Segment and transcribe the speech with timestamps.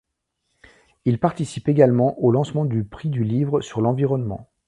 [1.05, 4.51] Il participe également au lancement du prix du livre sur l'environnement.